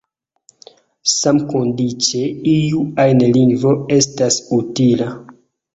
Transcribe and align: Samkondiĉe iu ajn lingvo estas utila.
Samkondiĉe 1.15 2.23
iu 2.55 2.83
ajn 3.05 3.25
lingvo 3.39 3.79
estas 4.01 4.45
utila. 4.61 5.17